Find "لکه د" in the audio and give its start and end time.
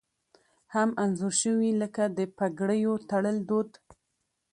1.81-2.19